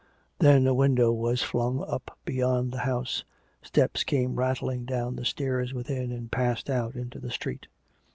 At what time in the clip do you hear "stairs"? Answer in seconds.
5.25-5.75